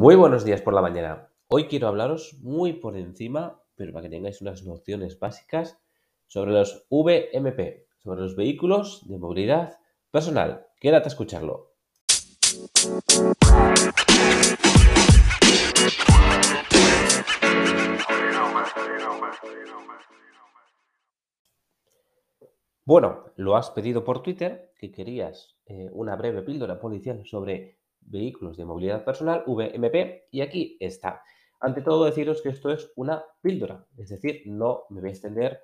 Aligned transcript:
Muy 0.00 0.16
buenos 0.16 0.46
días 0.46 0.62
por 0.62 0.72
la 0.72 0.80
mañana. 0.80 1.28
Hoy 1.48 1.66
quiero 1.66 1.86
hablaros 1.86 2.38
muy 2.40 2.72
por 2.72 2.96
encima, 2.96 3.60
pero 3.74 3.92
para 3.92 4.04
que 4.04 4.08
tengáis 4.08 4.40
unas 4.40 4.64
nociones 4.64 5.18
básicas 5.18 5.78
sobre 6.26 6.52
los 6.52 6.86
VMP, 6.88 7.84
sobre 7.98 8.22
los 8.22 8.34
vehículos 8.34 9.06
de 9.06 9.18
movilidad 9.18 9.78
personal. 10.10 10.68
Quédate 10.80 11.04
a 11.04 11.08
escucharlo. 11.08 11.74
Bueno, 22.86 23.26
lo 23.36 23.54
has 23.54 23.68
pedido 23.68 24.02
por 24.02 24.22
Twitter, 24.22 24.72
que 24.78 24.90
querías 24.90 25.58
eh, 25.66 25.90
una 25.92 26.16
breve 26.16 26.40
píldora 26.40 26.80
policial 26.80 27.26
sobre 27.26 27.79
vehículos 28.00 28.56
de 28.56 28.64
movilidad 28.64 29.04
personal, 29.04 29.44
VMP, 29.46 30.28
y 30.30 30.40
aquí 30.40 30.76
está. 30.80 31.22
Ante 31.60 31.82
todo, 31.82 32.04
deciros 32.04 32.42
que 32.42 32.48
esto 32.48 32.70
es 32.70 32.92
una 32.96 33.24
píldora, 33.42 33.86
es 33.96 34.08
decir, 34.08 34.42
no 34.46 34.84
me 34.88 35.00
voy 35.00 35.10
a 35.10 35.12
extender 35.12 35.60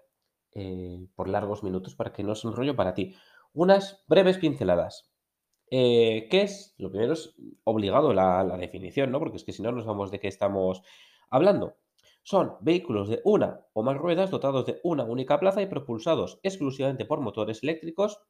eh, 0.53 1.07
por 1.15 1.29
largos 1.29 1.63
minutos 1.63 1.95
para 1.95 2.13
que 2.13 2.23
no 2.23 2.35
sea 2.35 2.51
un 2.51 2.57
rollo 2.57 2.77
para 2.77 2.95
ti. 2.95 3.15
Unas 3.53 4.05
breves 4.07 4.39
pinceladas. 4.39 5.13
Eh, 5.71 6.29
¿Qué 6.31 6.43
es? 6.43 6.75
Lo 6.79 6.91
primero 6.91 7.15
es 7.15 7.35
obligado 7.65 8.13
la, 8.13 8.45
la 8.45 8.57
definición, 8.57 9.11
¿no? 9.11 9.19
Porque 9.19 9.37
es 9.37 9.45
que 9.45 9.53
si 9.53 9.63
no 9.63 9.73
nos 9.73 9.87
vamos 9.87 10.11
de 10.11 10.21
qué 10.21 10.29
estamos 10.29 10.83
hablando. 11.31 11.77
Son 12.23 12.57
vehículos 12.61 13.09
de 13.09 13.21
una 13.25 13.67
o 13.73 13.83
más 13.83 13.97
ruedas 13.97 14.31
dotados 14.31 14.67
de 14.67 14.81
una 14.83 15.05
única 15.05 15.39
plaza 15.39 15.63
y 15.63 15.67
propulsados 15.67 16.41
exclusivamente 16.43 17.05
por 17.05 17.21
motores 17.21 17.63
eléctricos 17.63 18.21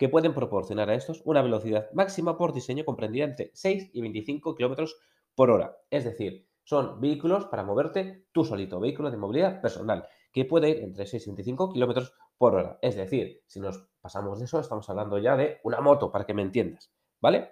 que 0.00 0.08
pueden 0.08 0.32
proporcionar 0.32 0.88
a 0.88 0.94
estos 0.94 1.20
una 1.26 1.42
velocidad 1.42 1.90
máxima 1.92 2.38
por 2.38 2.54
diseño 2.54 2.86
comprendida 2.86 3.26
entre 3.26 3.50
6 3.52 3.90
y 3.92 4.00
25 4.00 4.54
km 4.54 4.94
por 5.34 5.50
hora. 5.50 5.76
Es 5.90 6.04
decir, 6.04 6.48
son 6.64 7.02
vehículos 7.02 7.44
para 7.44 7.64
moverte 7.64 8.24
tú 8.32 8.42
solito, 8.42 8.80
vehículos 8.80 9.12
de 9.12 9.18
movilidad 9.18 9.60
personal, 9.60 10.08
que 10.32 10.46
puede 10.46 10.70
ir 10.70 10.78
entre 10.78 11.04
6 11.04 11.26
y 11.26 11.30
25 11.32 11.72
km 11.74 12.12
por 12.38 12.54
hora. 12.54 12.78
Es 12.80 12.96
decir, 12.96 13.42
si 13.46 13.60
nos 13.60 13.90
pasamos 14.00 14.38
de 14.38 14.46
eso, 14.46 14.58
estamos 14.58 14.88
hablando 14.88 15.18
ya 15.18 15.36
de 15.36 15.58
una 15.64 15.82
moto, 15.82 16.10
para 16.10 16.24
que 16.24 16.32
me 16.32 16.40
entiendas, 16.40 16.90
¿vale? 17.20 17.50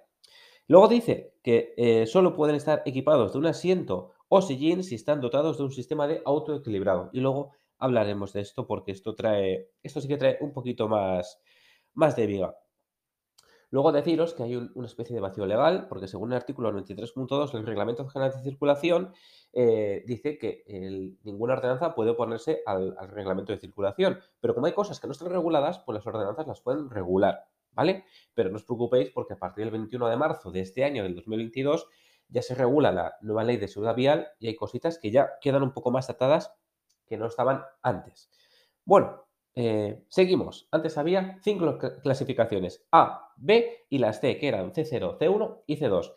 Luego 0.68 0.88
dice 0.88 1.34
que 1.42 1.74
eh, 1.76 2.06
solo 2.06 2.34
pueden 2.34 2.56
estar 2.56 2.82
equipados 2.86 3.34
de 3.34 3.40
un 3.40 3.46
asiento 3.46 4.12
o 4.28 4.40
sillín 4.40 4.84
si 4.84 4.94
están 4.94 5.20
dotados 5.20 5.58
de 5.58 5.64
un 5.64 5.70
sistema 5.70 6.06
de 6.06 6.22
autoequilibrado. 6.24 7.10
Y 7.12 7.20
luego 7.20 7.52
hablaremos 7.78 8.32
de 8.32 8.40
esto 8.40 8.66
porque 8.66 8.92
esto 8.92 9.14
trae, 9.14 9.70
esto 9.82 10.00
sí 10.00 10.08
que 10.08 10.16
trae 10.16 10.38
un 10.40 10.54
poquito 10.54 10.88
más, 10.88 11.42
más 11.94 12.16
de 12.16 12.26
viga. 12.26 12.56
Luego 13.70 13.92
deciros 13.92 14.32
que 14.32 14.44
hay 14.44 14.56
una 14.56 14.86
especie 14.86 15.14
de 15.14 15.20
vacío 15.20 15.44
legal, 15.44 15.88
porque 15.88 16.08
según 16.08 16.32
el 16.32 16.38
artículo 16.38 16.72
93.2 16.72 17.52
del 17.52 17.66
Reglamento 17.66 18.08
General 18.08 18.32
de 18.32 18.42
Circulación, 18.42 19.12
eh, 19.52 20.04
dice 20.06 20.38
que 20.38 20.64
ninguna 21.22 21.52
ordenanza 21.52 21.94
puede 21.94 22.12
oponerse 22.12 22.62
al, 22.64 22.96
reglamento 23.10 23.52
de 23.52 23.58
circulación. 23.58 24.20
Pero 24.40 24.54
como 24.54 24.66
hay 24.66 24.72
cosas 24.72 25.00
que 25.00 25.06
no 25.06 25.12
están 25.12 25.28
reguladas, 25.28 25.80
pues 25.80 25.96
las 25.96 26.06
ordenanzas 26.06 26.46
las 26.46 26.62
pueden 26.62 26.88
regular, 26.88 27.44
¿vale? 27.72 28.04
Pero 28.32 28.48
no 28.48 28.56
os 28.56 28.64
preocupéis 28.64 29.10
porque 29.10 29.34
a 29.34 29.38
partir 29.38 29.64
del 29.64 29.72
21 29.72 30.08
de 30.08 30.16
marzo 30.16 30.50
de 30.50 30.60
este 30.60 30.84
año, 30.84 31.02
del 31.02 31.14
2022, 31.14 31.88
ya 32.28 32.40
se 32.40 32.54
regula 32.54 32.90
la 32.90 33.16
nueva 33.20 33.44
ley 33.44 33.58
de 33.58 33.68
seguridad 33.68 33.94
vial 33.94 34.28
y 34.38 34.48
hay 34.48 34.56
cositas 34.56 34.98
que 34.98 35.10
ya 35.10 35.32
quedan 35.42 35.62
un 35.62 35.72
poco 35.72 35.90
más 35.90 36.08
atadas 36.08 36.54
que 37.06 37.18
no 37.18 37.26
estaban 37.26 37.64
antes. 37.82 38.30
Bueno, 38.84 39.27
eh, 39.60 40.04
seguimos. 40.08 40.68
Antes 40.70 40.96
había 40.98 41.40
cinco 41.42 41.78
clasificaciones 42.00 42.86
A, 42.92 43.32
B 43.36 43.86
y 43.90 43.98
las 43.98 44.20
C, 44.20 44.38
que 44.38 44.46
eran 44.46 44.72
C0, 44.72 45.18
C1 45.18 45.62
y 45.66 45.76
C2. 45.76 46.12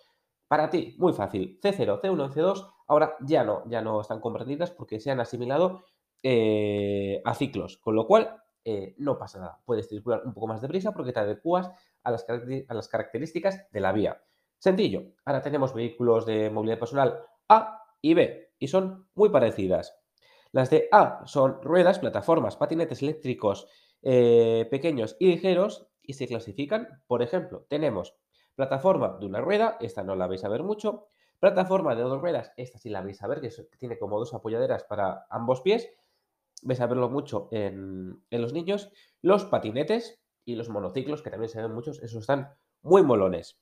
Para 0.47 0.69
ti, 0.69 0.96
muy 1.00 1.12
fácil. 1.12 1.59
C0, 1.59 2.00
C1 2.01 2.30
y 2.30 2.34
C2 2.35 2.72
ahora 2.85 3.16
ya 3.22 3.44
no, 3.44 3.63
ya 3.68 3.81
no 3.81 4.00
están 4.00 4.19
comprendidas 4.19 4.69
porque 4.69 5.00
se 5.00 5.09
han 5.09 5.22
asimilado 5.22 5.85
eh, 6.22 7.19
a 7.25 7.34
ciclos, 7.34 7.78
con 7.78 7.96
lo 7.96 8.06
cual 8.06 8.44
eh, 8.63 8.94
no 9.00 9.18
pasa 9.18 9.40
nada. 9.40 9.59
Puedes 9.66 9.90
circular 9.90 10.22
un 10.24 10.35
poco 10.35 10.46
más 10.46 10.62
deprisa 10.62 10.91
porque 10.91 11.12
te 11.12 11.22
adecuas 11.22 11.72
a 12.03 12.12
las, 12.12 12.28
a 12.30 12.74
las 12.75 12.88
características 12.90 13.72
de 13.72 13.80
la 13.80 13.91
vía. 13.91 14.22
Sencillo. 14.59 15.13
Ahora 15.25 15.41
tenemos 15.41 15.74
vehículos 15.74 16.28
de 16.28 16.51
movilidad 16.51 16.78
personal 16.78 17.18
A 17.50 17.88
y 18.03 18.13
B 18.13 18.53
y 18.59 18.68
son 18.68 19.07
muy 19.16 19.30
parecidas. 19.30 20.00
Las 20.51 20.69
de 20.69 20.88
A 20.91 21.22
son 21.25 21.62
ruedas, 21.62 22.00
plataformas, 22.00 22.57
patinetes 22.57 23.01
eléctricos 23.01 23.67
eh, 24.01 24.67
pequeños 24.69 25.16
y 25.19 25.28
ligeros 25.28 25.88
y 26.01 26.13
se 26.13 26.28
clasifican, 26.28 27.01
por 27.07 27.22
ejemplo, 27.22 27.66
tenemos 27.69 28.16
plataforma 28.56 29.17
de 29.19 29.25
una 29.25 29.39
rueda, 29.39 29.78
esta 29.79 30.03
no 30.03 30.16
la 30.16 30.28
vais 30.28 30.44
a 30.44 30.50
ver 30.50 30.63
mucho, 30.63 31.07
plataforma 31.39 31.95
de 31.95 32.03
dos 32.03 32.19
ruedas, 32.19 32.51
esta 32.57 32.79
sí 32.79 32.89
la 32.89 33.01
vais 33.01 33.22
a 33.23 33.28
ver, 33.28 33.39
que 33.41 33.50
tiene 33.78 33.97
como 33.97 34.19
dos 34.19 34.34
apoyaderas 34.34 34.84
para 34.84 35.25
ambos 35.29 35.62
pies, 35.62 35.89
vais 36.63 36.81
a 36.81 36.88
verlo 36.88 37.09
mucho 37.09 37.47
en, 37.51 38.23
en 38.29 38.41
los 38.41 38.53
niños, 38.53 38.91
los 39.22 39.45
patinetes 39.45 40.22
y 40.44 40.56
los 40.56 40.69
monociclos, 40.69 41.22
que 41.22 41.29
también 41.29 41.50
se 41.50 41.62
ven 41.62 41.73
muchos, 41.73 42.01
esos 42.03 42.22
están 42.22 42.53
muy 42.81 43.03
molones. 43.03 43.59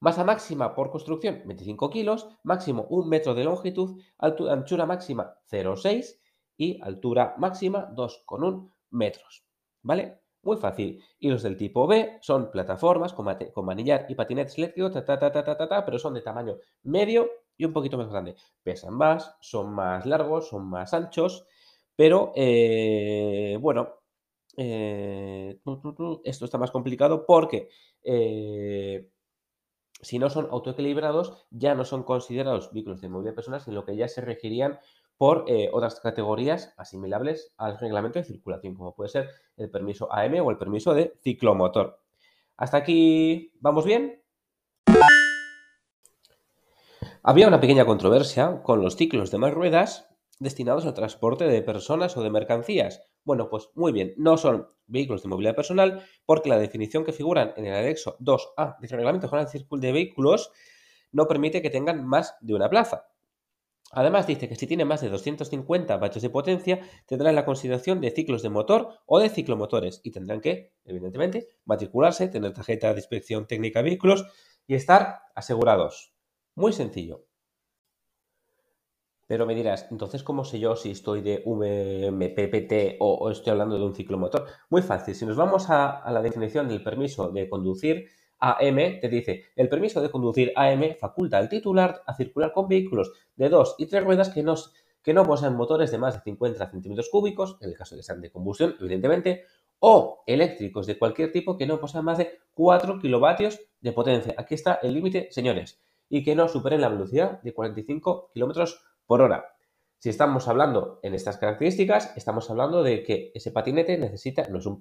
Masa 0.00 0.24
máxima 0.24 0.74
por 0.74 0.90
construcción, 0.90 1.42
25 1.44 1.90
kilos, 1.90 2.28
máximo 2.42 2.86
1 2.88 3.06
metro 3.06 3.34
de 3.34 3.44
longitud, 3.44 4.00
anchura 4.18 4.86
máxima 4.86 5.36
0,6 5.50 6.18
y 6.56 6.80
altura 6.82 7.34
máxima 7.36 7.90
2,1 7.94 8.72
metros. 8.90 9.44
¿Vale? 9.82 10.20
Muy 10.42 10.56
fácil. 10.56 11.02
Y 11.18 11.28
los 11.28 11.42
del 11.42 11.56
tipo 11.56 11.86
B 11.86 12.18
son 12.22 12.50
plataformas 12.50 13.12
con, 13.12 13.26
manillar 13.66 14.06
y 14.08 14.14
patinetes 14.14 14.56
eléctricos, 14.56 14.92
pero 15.84 15.98
son 15.98 16.14
de 16.14 16.22
tamaño 16.22 16.56
medio 16.84 17.28
y 17.58 17.66
un 17.66 17.72
poquito 17.74 17.98
más 17.98 18.08
grande. 18.08 18.36
Pesan 18.62 18.94
más, 18.94 19.36
son 19.40 19.70
más 19.74 20.06
largos, 20.06 20.48
son 20.48 20.66
más 20.66 20.94
anchos, 20.94 21.46
pero 21.94 22.32
eh, 22.34 23.58
bueno, 23.60 24.00
eh, 24.56 25.60
esto 26.24 26.44
está 26.46 26.56
más 26.56 26.70
complicado 26.70 27.26
porque 27.26 27.68
eh, 28.02 29.10
si 30.02 30.18
no 30.18 30.30
son 30.30 30.48
autoequilibrados, 30.50 31.46
ya 31.50 31.74
no 31.74 31.84
son 31.84 32.02
considerados 32.02 32.72
vehículos 32.72 33.00
de 33.00 33.08
movilidad 33.08 33.34
personal, 33.34 33.60
sino 33.60 33.84
que 33.84 33.96
ya 33.96 34.08
se 34.08 34.20
regirían 34.20 34.78
por 35.16 35.44
eh, 35.48 35.68
otras 35.72 36.00
categorías 36.00 36.72
asimilables 36.78 37.52
al 37.58 37.78
reglamento 37.78 38.18
de 38.18 38.24
circulación, 38.24 38.74
como 38.74 38.94
puede 38.94 39.10
ser 39.10 39.28
el 39.56 39.70
permiso 39.70 40.10
AM 40.10 40.40
o 40.44 40.50
el 40.50 40.56
permiso 40.56 40.94
de 40.94 41.12
ciclomotor. 41.22 42.00
¿Hasta 42.56 42.78
aquí 42.78 43.52
vamos 43.60 43.84
bien? 43.84 44.22
Había 47.22 47.48
una 47.48 47.60
pequeña 47.60 47.84
controversia 47.84 48.62
con 48.62 48.80
los 48.80 48.96
ciclos 48.96 49.30
de 49.30 49.36
más 49.36 49.52
ruedas 49.52 50.08
destinados 50.38 50.86
al 50.86 50.94
transporte 50.94 51.44
de 51.44 51.60
personas 51.60 52.16
o 52.16 52.22
de 52.22 52.30
mercancías. 52.30 53.02
Bueno, 53.24 53.48
pues 53.48 53.68
muy 53.74 53.92
bien, 53.92 54.14
no 54.16 54.36
son 54.36 54.68
vehículos 54.86 55.22
de 55.22 55.28
movilidad 55.28 55.54
personal 55.54 56.02
porque 56.26 56.48
la 56.48 56.58
definición 56.58 57.04
que 57.04 57.12
figuran 57.12 57.52
en 57.56 57.66
el 57.66 57.74
anexo 57.74 58.16
2A 58.18 58.78
del 58.80 58.90
Reglamento 58.90 59.28
General 59.28 59.48
de 59.70 59.92
Vehículos 59.92 60.52
no 61.12 61.26
permite 61.26 61.62
que 61.62 61.70
tengan 61.70 62.06
más 62.06 62.36
de 62.40 62.54
una 62.54 62.70
plaza. 62.70 63.06
Además 63.92 64.26
dice 64.26 64.48
que 64.48 64.54
si 64.54 64.66
tiene 64.68 64.84
más 64.84 65.00
de 65.00 65.08
250 65.08 65.96
vatios 65.96 66.22
de 66.22 66.30
potencia 66.30 66.80
tendrán 67.06 67.34
la 67.34 67.44
consideración 67.44 68.00
de 68.00 68.10
ciclos 68.12 68.42
de 68.42 68.48
motor 68.48 69.00
o 69.06 69.18
de 69.18 69.28
ciclomotores 69.28 70.00
y 70.04 70.12
tendrán 70.12 70.40
que, 70.40 70.72
evidentemente, 70.84 71.48
matricularse, 71.64 72.28
tener 72.28 72.52
tarjeta 72.52 72.92
de 72.94 73.00
inspección 73.00 73.46
técnica 73.48 73.80
de 73.80 73.90
vehículos 73.90 74.26
y 74.66 74.74
estar 74.76 75.22
asegurados. 75.34 76.14
Muy 76.54 76.72
sencillo. 76.72 77.29
Pero 79.30 79.46
me 79.46 79.54
dirás, 79.54 79.86
entonces, 79.92 80.24
¿cómo 80.24 80.44
sé 80.44 80.58
yo 80.58 80.74
si 80.74 80.90
estoy 80.90 81.20
de 81.20 81.44
VMPPT 81.46 82.96
o, 82.98 83.30
estoy 83.30 83.52
hablando 83.52 83.78
de 83.78 83.84
un 83.84 83.94
ciclomotor? 83.94 84.44
Muy 84.70 84.82
fácil. 84.82 85.14
Si 85.14 85.24
nos 85.24 85.36
vamos 85.36 85.70
a, 85.70 86.02
la 86.10 86.20
definición 86.20 86.66
del 86.66 86.82
permiso 86.82 87.30
de 87.30 87.48
conducir 87.48 88.08
AM, 88.40 88.98
te 89.00 89.08
dice, 89.08 89.44
el 89.54 89.68
permiso 89.68 90.00
de 90.00 90.10
conducir 90.10 90.52
AM 90.56 90.96
faculta 90.98 91.38
al 91.38 91.48
titular 91.48 92.02
a 92.08 92.16
circular 92.16 92.52
con 92.52 92.66
vehículos 92.66 93.12
de 93.36 93.48
dos 93.48 93.76
y 93.78 93.86
tres 93.86 94.02
ruedas 94.02 94.30
que, 94.30 94.42
nos, 94.42 94.74
que 95.00 95.14
no 95.14 95.22
poseen 95.22 95.54
motores 95.54 95.92
de 95.92 95.98
más 95.98 96.14
de 96.14 96.22
50 96.22 96.68
centímetros 96.68 97.08
cúbicos, 97.08 97.56
en 97.60 97.70
el 97.70 97.76
caso 97.76 97.94
de 97.94 98.00
que 98.00 98.06
sean 98.06 98.20
de 98.20 98.32
combustión, 98.32 98.74
evidentemente, 98.80 99.44
o 99.78 100.24
eléctricos 100.26 100.88
de 100.88 100.98
cualquier 100.98 101.30
tipo 101.30 101.56
que 101.56 101.68
no 101.68 101.78
posean 101.78 102.04
más 102.04 102.18
de 102.18 102.40
4 102.54 102.98
kilovatios 102.98 103.60
de 103.80 103.92
potencia. 103.92 104.34
Aquí 104.36 104.56
está 104.56 104.80
el 104.82 104.92
límite, 104.92 105.28
señores, 105.30 105.80
y 106.08 106.24
que 106.24 106.34
no 106.34 106.48
superen 106.48 106.80
la 106.80 106.88
velocidad 106.88 107.40
de 107.42 107.54
45 107.54 108.32
kilómetros 108.34 108.89
por 109.10 109.22
hora. 109.22 109.56
Si 109.98 110.08
estamos 110.08 110.46
hablando 110.46 111.00
en 111.02 111.14
estas 111.14 111.36
características, 111.36 112.16
estamos 112.16 112.48
hablando 112.48 112.84
de 112.84 113.02
que 113.02 113.32
ese 113.34 113.50
patinete 113.50 113.98
necesita, 113.98 114.46
no 114.46 114.58
es 114.58 114.66
un, 114.66 114.78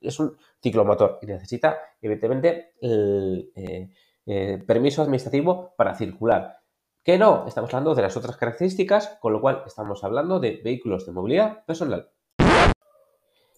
es 0.00 0.20
un, 0.20 0.36
ciclomotor 0.62 1.18
y 1.20 1.26
necesita, 1.26 1.76
evidentemente, 2.00 2.74
el 2.80 3.50
eh, 3.56 3.90
eh, 4.26 4.62
permiso 4.64 5.02
administrativo 5.02 5.74
para 5.76 5.96
circular. 5.96 6.60
Que 7.02 7.18
no, 7.18 7.44
estamos 7.48 7.74
hablando 7.74 7.96
de 7.96 8.02
las 8.02 8.16
otras 8.16 8.36
características, 8.36 9.18
con 9.20 9.32
lo 9.32 9.40
cual 9.40 9.64
estamos 9.66 10.04
hablando 10.04 10.38
de 10.38 10.60
vehículos 10.62 11.04
de 11.06 11.10
movilidad 11.12 11.64
personal. 11.64 12.08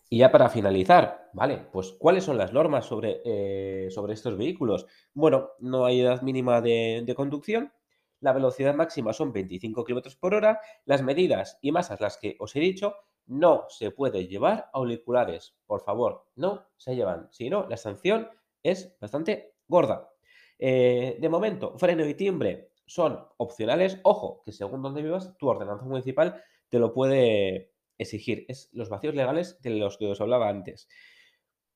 Y 0.08 0.18
ya 0.20 0.32
para 0.32 0.48
finalizar, 0.48 1.28
¿vale? 1.34 1.66
Pues 1.70 1.92
¿cuáles 1.98 2.24
son 2.24 2.38
las 2.38 2.54
normas 2.54 2.86
sobre, 2.86 3.20
eh, 3.26 3.90
sobre 3.90 4.14
estos 4.14 4.38
vehículos? 4.38 4.86
Bueno, 5.12 5.50
no 5.58 5.84
hay 5.84 6.00
edad 6.00 6.22
mínima 6.22 6.62
de 6.62 7.12
conducción, 7.14 7.72
la 8.22 8.32
velocidad 8.32 8.74
máxima 8.74 9.12
son 9.12 9.32
25 9.32 9.84
km 9.84 10.16
por 10.16 10.34
hora, 10.34 10.60
las 10.84 11.02
medidas 11.02 11.58
y 11.60 11.72
masas 11.72 12.00
las 12.00 12.16
que 12.16 12.36
os 12.38 12.54
he 12.56 12.60
dicho, 12.60 12.94
no 13.26 13.66
se 13.69 13.90
puede 13.90 14.26
llevar 14.28 14.70
auriculares, 14.72 15.56
por 15.66 15.82
favor, 15.82 16.26
no 16.36 16.69
se 16.76 16.94
llevan, 16.94 17.28
si 17.32 17.50
no, 17.50 17.69
la 17.69 17.76
sanción 17.76 18.28
es 18.62 18.96
bastante 19.00 19.54
gorda. 19.66 20.10
Eh, 20.58 21.19
de 21.20 21.28
momento, 21.28 21.76
freno 21.78 22.06
y 22.06 22.14
timbre 22.14 22.70
son 22.86 23.26
opcionales, 23.38 23.98
ojo, 24.04 24.40
que 24.44 24.52
según 24.52 24.82
donde 24.82 25.02
vivas, 25.02 25.36
tu 25.36 25.48
ordenanza 25.48 25.84
municipal 25.84 26.42
te 26.69 26.78
lo 26.78 26.92
puede 26.92 27.72
exigir, 27.98 28.44
es 28.48 28.70
los 28.72 28.88
vacíos 28.88 29.16
legales 29.16 29.60
de 29.62 29.70
los 29.70 29.98
que 29.98 30.06
os 30.06 30.20
hablaba 30.20 30.48
antes. 30.48 30.88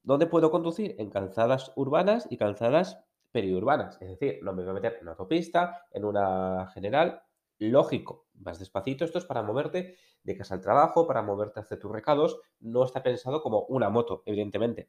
¿Dónde 0.04 0.28
puedo 0.28 0.52
conducir? 0.52 0.94
En 0.98 1.10
calzadas 1.10 1.72
urbanas 1.74 2.28
y 2.30 2.36
calzadas 2.36 3.00
periurbanas. 3.36 4.00
Es 4.00 4.08
decir, 4.08 4.40
no 4.42 4.54
me 4.54 4.62
voy 4.62 4.70
a 4.70 4.72
meter 4.72 4.94
en 4.94 5.02
una 5.02 5.10
autopista, 5.10 5.84
en 5.92 6.06
una 6.06 6.70
general. 6.72 7.20
Lógico, 7.58 8.28
vas 8.32 8.58
despacito. 8.58 9.04
Esto 9.04 9.18
es 9.18 9.26
para 9.26 9.42
moverte 9.42 9.98
de 10.22 10.36
casa 10.38 10.54
al 10.54 10.62
trabajo, 10.62 11.06
para 11.06 11.20
moverte 11.20 11.60
hacia 11.60 11.78
tus 11.78 11.92
recados. 11.92 12.40
No 12.60 12.82
está 12.82 13.02
pensado 13.02 13.42
como 13.42 13.66
una 13.68 13.90
moto, 13.90 14.22
evidentemente. 14.24 14.88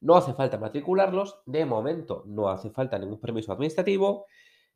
No 0.00 0.14
hace 0.14 0.34
falta 0.34 0.56
matricularlos. 0.56 1.42
De 1.44 1.64
momento, 1.64 2.22
no 2.26 2.48
hace 2.48 2.70
falta 2.70 2.96
ningún 2.96 3.18
permiso 3.18 3.50
administrativo. 3.50 4.26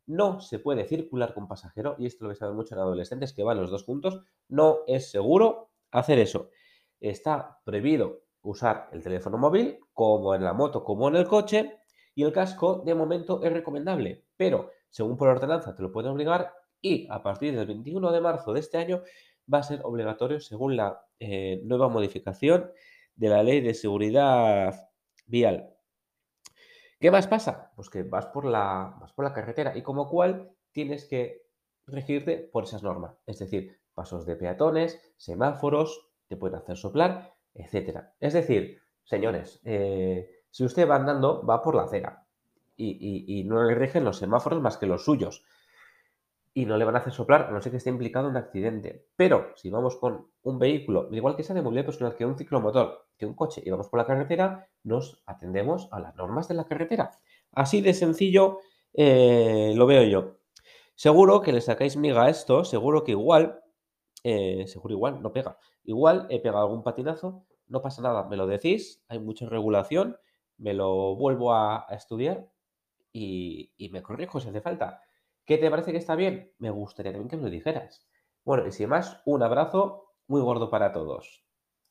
No 0.05 0.41
se 0.41 0.59
puede 0.59 0.85
circular 0.85 1.33
con 1.33 1.47
pasajero, 1.47 1.95
y 1.97 2.05
esto 2.05 2.25
lo 2.27 2.33
ver 2.37 2.51
mucho 2.51 2.75
en 2.75 2.81
adolescentes 2.81 3.31
que 3.31 3.43
van 3.43 3.61
los 3.61 3.71
dos 3.71 3.85
juntos. 3.85 4.19
No 4.49 4.79
es 4.87 5.09
seguro 5.09 5.69
hacer 5.91 6.19
eso. 6.19 6.49
Está 6.99 7.61
prohibido 7.63 8.23
usar 8.41 8.89
el 8.91 9.01
teléfono 9.01 9.37
móvil, 9.37 9.79
como 9.93 10.35
en 10.35 10.43
la 10.43 10.51
moto, 10.51 10.83
como 10.83 11.07
en 11.07 11.15
el 11.15 11.27
coche, 11.27 11.77
y 12.17 12.23
el 12.23 12.33
casco 12.33 12.81
de 12.83 12.95
momento 12.95 13.43
es 13.43 13.53
recomendable, 13.53 14.25
pero 14.35 14.71
según 14.89 15.17
por 15.17 15.27
ordenanza 15.27 15.75
te 15.75 15.83
lo 15.83 15.91
pueden 15.91 16.11
obligar 16.11 16.51
y 16.81 17.07
a 17.11 17.21
partir 17.21 17.55
del 17.55 17.67
21 17.67 18.11
de 18.11 18.21
marzo 18.21 18.53
de 18.53 18.59
este 18.59 18.79
año 18.79 19.03
va 19.53 19.59
a 19.59 19.63
ser 19.63 19.81
obligatorio 19.83 20.39
según 20.39 20.75
la 20.75 21.05
eh, 21.19 21.61
nueva 21.63 21.89
modificación 21.89 22.71
de 23.15 23.29
la 23.29 23.43
ley 23.43 23.61
de 23.61 23.75
seguridad 23.75 24.89
vial. 25.27 25.75
¿Qué 26.99 27.11
más 27.11 27.27
pasa? 27.27 27.71
Pues 27.75 27.91
que 27.91 28.01
vas 28.01 28.25
por 28.25 28.45
la, 28.45 28.97
vas 28.99 29.13
por 29.13 29.23
la 29.23 29.33
carretera 29.33 29.77
y 29.77 29.83
como 29.83 30.09
cual 30.09 30.49
tienes 30.71 31.05
que 31.05 31.43
regirte 31.85 32.37
por 32.39 32.63
esas 32.63 32.81
normas, 32.81 33.21
es 33.27 33.37
decir, 33.37 33.79
pasos 33.93 34.25
de 34.25 34.35
peatones, 34.35 34.99
semáforos, 35.17 36.09
te 36.27 36.35
pueden 36.35 36.57
hacer 36.57 36.77
soplar 36.77 37.37
etcétera. 37.53 38.15
Es 38.19 38.33
decir, 38.33 38.81
señores, 39.03 39.61
eh, 39.65 40.36
si 40.51 40.63
usted 40.63 40.89
va 40.89 40.95
andando, 40.95 41.45
va 41.45 41.61
por 41.61 41.75
la 41.75 41.83
acera 41.83 42.27
y, 42.77 43.43
no 43.45 43.63
le 43.63 43.75
rigen 43.75 44.03
los 44.03 44.17
semáforos 44.17 44.61
más 44.61 44.77
que 44.77 44.85
los 44.85 45.03
suyos 45.03 45.43
y 46.53 46.65
no 46.65 46.77
le 46.77 46.85
van 46.85 46.95
a 46.95 46.99
hacer 46.99 47.13
soplar, 47.13 47.43
a 47.43 47.51
no 47.51 47.61
ser 47.61 47.71
que 47.71 47.77
esté 47.77 47.91
implicado 47.91 48.25
en 48.25 48.31
un 48.31 48.37
accidente. 48.37 49.05
Pero 49.15 49.51
si 49.55 49.69
vamos 49.69 49.95
con 49.97 50.27
un 50.41 50.57
vehículo, 50.57 51.07
igual 51.11 51.35
que 51.35 51.43
sea 51.43 51.55
de 51.55 51.61
movilidad 51.61 51.85
personal, 51.85 52.15
que 52.15 52.25
un 52.25 52.35
ciclomotor, 52.35 53.05
que 53.15 53.27
un 53.27 53.35
coche, 53.35 53.61
y 53.63 53.69
vamos 53.69 53.89
por 53.89 53.99
la 53.99 54.07
carretera, 54.07 54.67
nos 54.83 55.21
atendemos 55.27 55.87
a 55.91 55.99
las 55.99 56.15
normas 56.15 56.47
de 56.47 56.55
la 56.55 56.65
carretera. 56.65 57.11
Así 57.51 57.81
de 57.81 57.93
sencillo 57.93 58.59
eh, 58.93 59.73
lo 59.75 59.85
veo 59.85 60.03
yo. 60.03 60.37
Seguro 60.95 61.41
que 61.41 61.53
le 61.53 61.61
sacáis 61.61 61.95
miga 61.95 62.23
a 62.23 62.29
esto, 62.29 62.65
seguro 62.65 63.03
que 63.03 63.11
igual, 63.11 63.61
eh, 64.23 64.65
seguro 64.65 64.95
igual, 64.95 65.21
no 65.21 65.31
pega. 65.31 65.59
Igual 65.83 66.25
he 66.31 66.39
pegado 66.39 66.63
algún 66.63 66.81
patinazo, 66.81 67.45
no 67.67 67.83
pasa 67.83 68.01
nada, 68.01 68.27
me 68.27 68.35
lo 68.35 68.47
decís, 68.47 69.03
hay 69.09 69.19
mucha 69.19 69.47
regulación, 69.47 70.17
me 70.57 70.73
lo 70.73 71.15
vuelvo 71.15 71.53
a, 71.53 71.87
estudiar 71.91 72.49
y, 73.11 73.71
y, 73.77 73.89
me 73.89 74.03
corrijo 74.03 74.39
si 74.39 74.49
hace 74.49 74.61
falta. 74.61 75.01
¿Qué 75.45 75.57
te 75.57 75.69
parece 75.69 75.91
que 75.91 75.97
está 75.97 76.15
bien? 76.15 76.53
Me 76.59 76.69
gustaría 76.69 77.11
también 77.11 77.29
que 77.29 77.37
me 77.37 77.43
lo 77.43 77.49
dijeras. 77.49 78.07
Bueno, 78.43 78.67
y 78.67 78.71
sin 78.71 78.89
más, 78.89 79.21
un 79.25 79.43
abrazo 79.43 80.13
muy 80.27 80.41
gordo 80.41 80.69
para 80.69 80.91
todos. 80.91 81.46